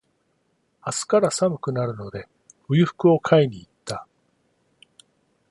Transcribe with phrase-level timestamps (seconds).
[0.83, 2.27] 明日から寒くなるので、
[2.67, 4.07] 冬服を買いに行った。